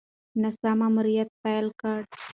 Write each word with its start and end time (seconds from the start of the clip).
ناسا 0.41 0.69
ماموریت 0.79 1.29
پیل 1.41 1.67
کړی. 1.81 2.01